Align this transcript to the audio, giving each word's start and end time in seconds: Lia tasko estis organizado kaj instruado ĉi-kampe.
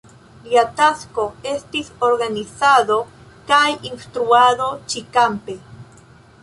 Lia 0.45 0.61
tasko 0.79 1.25
estis 1.49 1.91
organizado 2.09 2.99
kaj 3.53 3.63
instruado 3.93 4.73
ĉi-kampe. 4.93 5.63